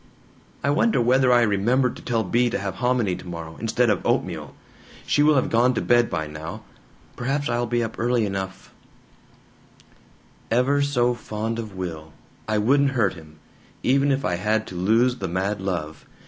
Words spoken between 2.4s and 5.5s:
to have hominy tomorrow, instead of oatmeal? She will